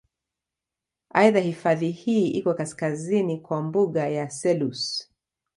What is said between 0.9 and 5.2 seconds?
Aidha hifadhi hii iko kaskazini kwa mbuga ya Selous